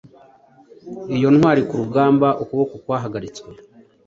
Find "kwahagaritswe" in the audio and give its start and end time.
2.83-3.49